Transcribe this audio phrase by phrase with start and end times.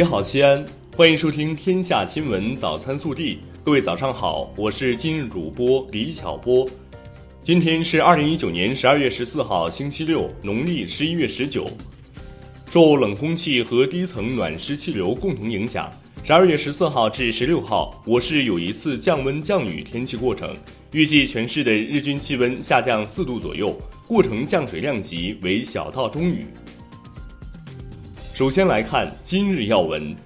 [0.00, 0.64] 你好，西安，
[0.96, 3.34] 欢迎收听《天下新闻早餐速递》。
[3.62, 6.66] 各位早上好，我是今日主播李巧波。
[7.44, 11.68] 今天是二零一九年十二月十四号，星期六，农历十一月十九。
[12.70, 15.92] 受冷空气和低层暖湿气流共同影响，
[16.24, 20.56] 十二月十四号至十六号，我市有一次降温降雨天气过程，
[20.92, 26.46] 预计全市的日均气温下降四度左右，过程降水量级为小到中雨。
[28.40, 30.16] 首先来看今日要闻。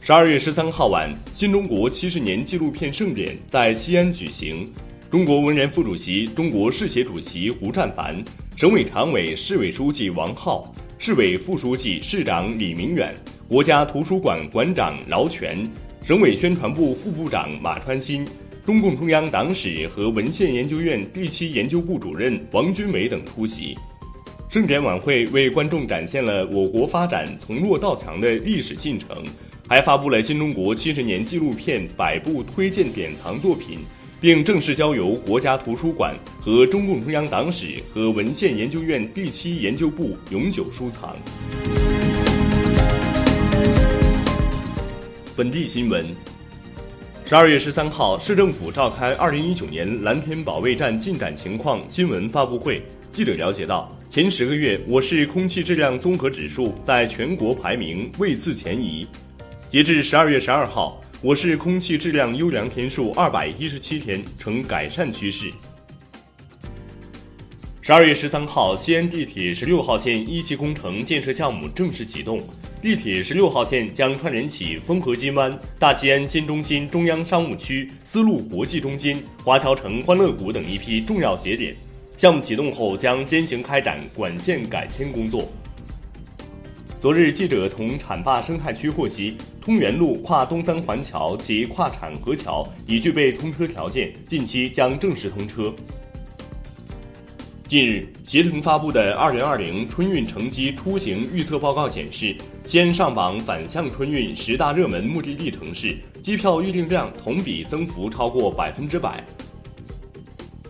[0.00, 4.68] 十二月十三号晚，新中国七十年纪录片盛典在西安举行。
[5.08, 8.20] 中国文联副主席、中国市协主席胡占凡，
[8.56, 13.14] 省委常委、市委书记王浩，市委副书记、市长李明远，
[13.46, 15.70] 国家图书馆馆长饶泉，
[16.02, 18.26] 省委宣传部副部长马川新，
[18.66, 23.76] 中共中央党史和文献研究院第七研究部主任王军伟等出席。
[24.54, 29.08] 盛典晚会为观众展现了我国发展从弱到强的历史进程，
[29.68, 33.80] 还发布了新中国七十年纪录片百部推荐典藏作品。
[34.20, 41.16] 并正式交由国家图书馆和中共中央党史和文献研究院第七研究部永久收藏。
[45.34, 46.06] 本地新闻：
[47.26, 52.80] 十二月十三号，市政府召开二零一九年蓝天保卫战进展情况新闻发布会。
[53.14, 59.06] 记者了解到，前十个月我市空气质量综合指数在全国排名位次前移。
[59.70, 61.00] 截至十二月十二号。
[61.22, 65.50] 我市空气质量优良天数二百一十七天，呈改善趋势。
[67.80, 72.38] 十二月十三号，西安地铁十六号线一期工程建设项目正式启动。
[72.82, 81.74] 地铁十六号线将串联起丰河金湾、大西安新中心中央商务区、丝路国际中心、华侨城欢乐谷等一批重要节点。
[82.16, 85.48] 项目启动后，将先行开展管线改迁工作。
[87.00, 95.74] 昨日，记者从浐灞生态区获悉，通源路跨东三环桥及跨浐河桥已具备通车条件，近期将正式通车。
[97.68, 109.22] 近日，携程发布的二零二零春运乘机出行预测报告显示，西安上榜反向春运十大热门目的地城市，机票预订量同比增幅超过百分之百。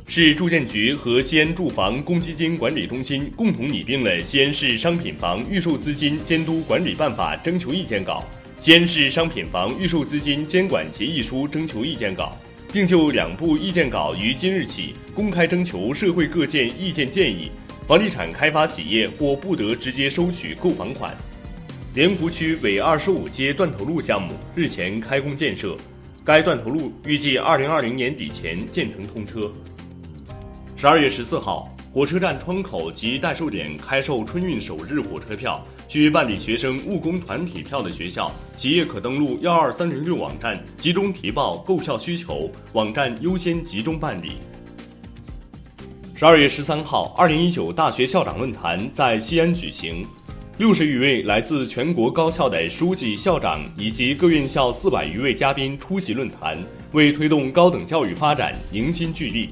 [0.07, 8.23] 市住建局和西安住房公积金管理中心共同拟定了《西安市商品房预售资金监督管理办法》征求意见稿、
[8.65, 12.37] 《西安市商品房预售资金监管协议书》征求意见稿，
[12.73, 17.51] 并就两部意见稿于今日起公开征求社会各界意见建议。
[17.89, 21.17] 房地产开发企业或不得直接收取购房款。
[21.95, 25.77] 莲湖区纬二十五街断头路项目日前开工建设，
[26.25, 29.53] 该断头路预计二零二零年底前建成通车。
[30.85, 35.67] 十二月十四号，火车站窗口及代售点开售春运首日火车票。
[35.89, 44.33] 需办理学生务工团体票的学校、企业可登录幺二三零六网站集中提报购票需求，网站优先集中办理。
[46.15, 50.07] 十二月十三号，二零一九大学校长论坛在西安举行，
[50.59, 56.63] 六十余位来自全国高校的书记、校长以及各院校四百余位嘉宾出席论坛，
[56.93, 59.49] 为推动高等教育发展凝心聚力。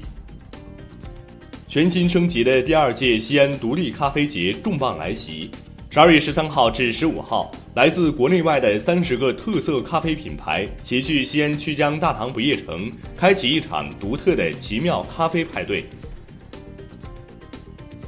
[1.73, 5.49] 全新升级的第二届西安独立咖啡节重磅来袭，
[5.89, 15.83] 十二月十三号至十五号，来自国内外的三十个特色咖啡品牌齐聚西安曲江大唐不夜城，开启一场独特的奇妙咖啡派对。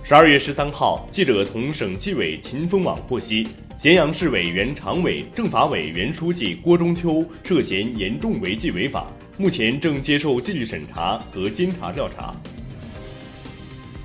[0.04, 3.48] 十二月十三号，记者从省纪委秦风网获悉，
[3.80, 12.32] 咸阳市委原常委、政法委原书记郭中秋涉嫌严重违纪违法，目前正接受纪律审查和监察调查。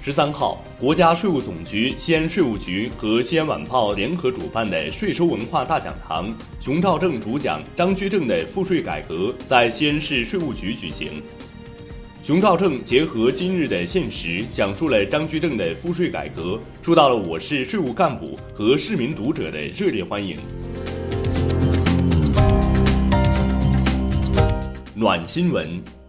[0.02, 11.22] 十三号，国家税务总局、西安税务局和西安晚报联合主办的税收文化大讲堂“熊兆正主讲张居正的赋税改革”在西安市税务局举行。
[12.24, 20.38] 熊兆正结合今日的现实，讲述了张居正的赋税改革，受到了我市税务干部和市民读者的热烈欢迎。
[24.94, 25.99] 暖新闻。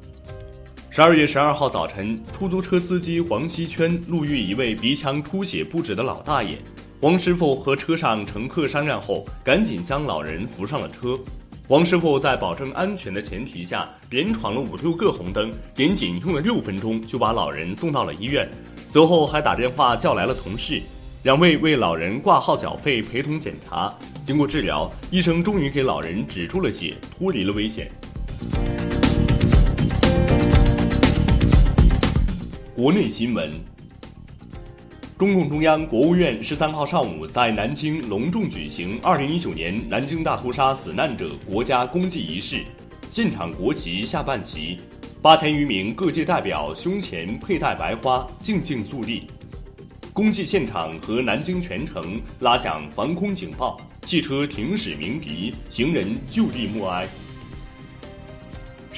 [0.94, 6.58] 十二月十二号早晨，出租车司机黄希圈路遇一位鼻腔出血不止的老大爷，
[7.00, 11.18] 黄师傅和车上乘客商量后，赶紧将老人扶上了车。
[11.66, 18.46] 黄师傅在保证安全的前提下，连闯了五六个红灯，仅仅用了六分钟就把老人送到了医院，
[18.90, 20.82] 随后还打电话叫来了同事，
[21.24, 23.98] 两位为老人挂号缴费、陪同检查。
[24.26, 27.90] 经过治疗，医生终于给老人止住了血，脱离了危险。
[32.82, 33.52] 国内新闻：
[35.16, 42.64] 中共中央、国务院十三号上午在南京隆重举行二零一九年南京大屠杀死难者国家公祭仪式，
[43.12, 44.80] 现场国旗下半旗，
[45.22, 49.28] 八千余名各界代表胸前佩戴白花，静静肃立。
[50.12, 57.08] 公祭现场和南京全城拉响防空警报，汽车停驶鸣笛，行人就地默哀。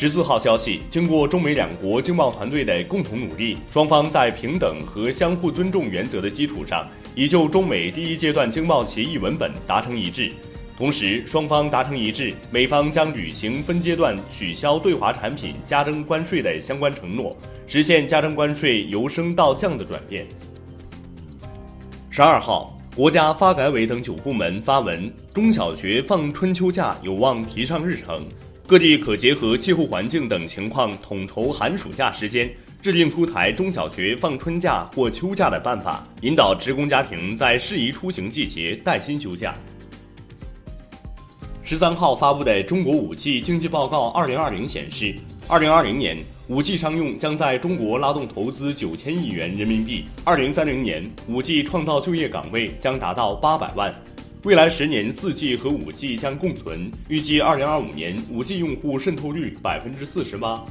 [0.04, 6.86] 十四号消息，经过中美两国经贸团队的共同努力，双方在平等和相互尊重原则的基础上，
[7.16, 10.30] 已就中美第一阶段经贸协议文本达成一致。
[10.78, 17.34] 同时，双方达成一致，美方将履行分阶段取消对华产品加征关税的相关承诺，
[17.66, 20.28] 实现加征关税由升到降的转变。
[22.10, 28.28] 十二号，国家发改委等九部门发文，中小学放春秋假有望提上日程。
[28.74, 39.54] 各地可结合气候环境等情况统筹寒暑假时间，制定出台中小学放春假或秋假的办法，引导职工家庭在适宜出行季节带薪休假。
[41.64, 45.14] 十三号发布的《中国五 G 经济报告（二零二零）》显示，
[45.48, 46.18] 二零二零年
[46.48, 53.94] 五 G 商用将在中国拉动投资九千亿元人民币，二零三零年五 G 创造就业岗位将达到八百万。
[54.44, 56.92] 未来十年，四 G 和五 G 将共存。
[57.08, 60.62] 预计二零二五年，五 G 用户渗透率百分之四十八。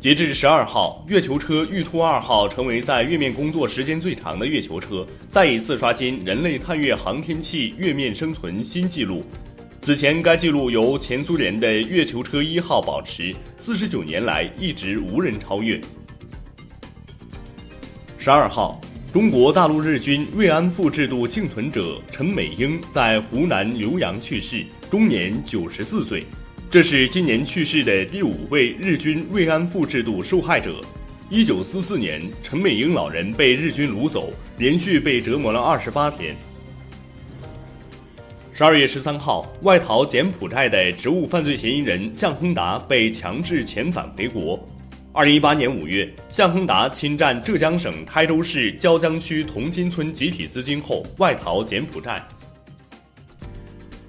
[0.00, 9.22] 截至十二号，月球车玉兔二号成为在月面工作时间最长的月球车，再一次刷新人类探月航天器月面生存新纪录。
[9.82, 15.78] 此前，该纪录由前苏联的月球车一号保持，四十九年来一直无人超越。
[18.16, 18.80] 十二号。
[19.10, 26.26] 中国大陆日军慰安妇制度幸存者陈美英在湖南浏阳去世，终年九十四岁。
[26.70, 30.78] 这是今年去世的第五位日军慰安妇制度受害者。
[31.30, 36.36] 一九四四年，陈美英老人被日军掳走，连续被折磨了二十八天。
[38.52, 44.62] 十二月十三号，外逃柬埔寨的职务犯罪嫌疑人向亨达被强制遣返回国。
[45.10, 52.22] 二零一八年五月，向亨达侵占浙江省台州市椒江区同心村集体资金后外逃柬埔寨。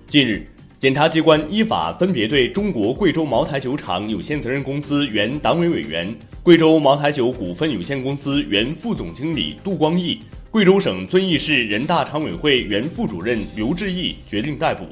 [0.08, 0.46] 近日，
[0.78, 6.14] 检察机关依法分别对中国贵州茅台酒厂有限责任公司原党委委员、
[6.44, 10.20] 贵州茅台酒股份有限公司原副总经理杜光义、
[10.52, 14.86] 贵州省遵义市人大常委会原副主任刘志毅决定逮捕。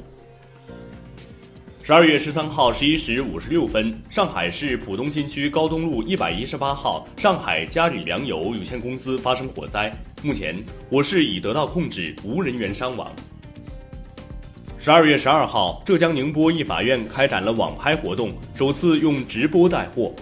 [1.88, 9.90] 十二月十三号十一时五十六分，上海市浦东新区高东路一百一十八号上海嘉里粮油有限公司发生火灾，
[10.22, 10.54] 目前
[10.90, 13.10] 火势已得到控制，无人员伤亡。
[14.78, 20.12] 十二月十二号，浙江宁波一法院开展了网拍活动，首次用直播带货，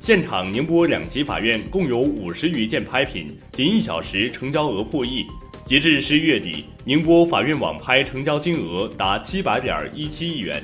[0.00, 5.24] 现场宁波两级法院共有五十余件拍品，仅一小时成交额破亿。
[5.64, 10.62] 截至十一月底，宁波法院网拍成交金额达七百点一七亿元。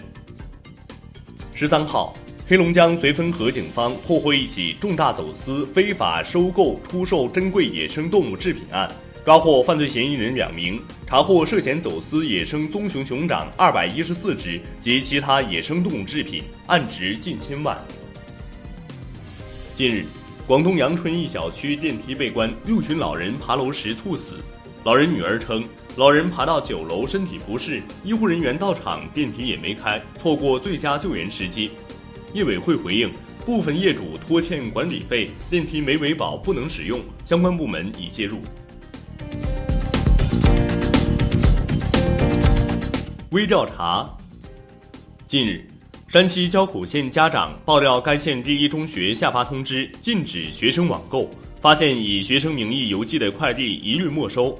[1.52, 2.14] 十三号，
[2.48, 8.90] 黑龙江绥芬河警方破获一起重大走私、非法收购、出售珍贵野生动物制品案，
[9.26, 17.76] 抓获犯罪嫌疑人两名，查获涉嫌走私野生棕熊熊掌二百一十四只及其他野生动物制品，案值近千万。
[19.74, 20.06] 近日，
[20.46, 24.36] 广东阳春一小区电梯被关，六群老人爬楼时猝死。
[24.84, 25.64] 老人女儿称。
[25.96, 31.72] 老人爬到九楼，身体不适，医护人员到场，电梯也没开，错过最佳救援时机。
[32.32, 33.10] 业委会回应，
[33.44, 38.38] 部分业主拖欠管理费，电梯没维保，不能使用，相关部门已介入。
[43.32, 44.16] 微调查：
[45.26, 45.66] 近日，
[46.06, 51.28] 山西交口县家长爆料，该县第一中学下发通知，禁止学生网购，
[51.60, 54.56] 发现以学生名义邮寄的快递一律没收。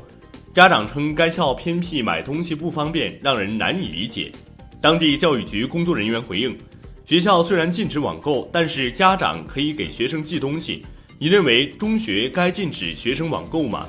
[0.53, 4.33] 家长称，该校偏僻，买东西不方便，让人难以理解。
[4.81, 6.59] 当地教育局工作人员回应：
[7.07, 10.85] 学校虽然禁止网购，但是家长可以给学生寄东西。
[11.21, 13.87] 你认为中学该禁止学生网购吗？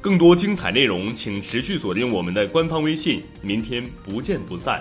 [0.00, 3.24] 更多精彩内容，请持续锁定我们的官方微信。
[3.42, 4.80] 明天不见不散。